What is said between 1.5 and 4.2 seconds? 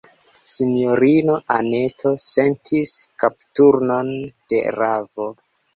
Anneto sentis kapturnon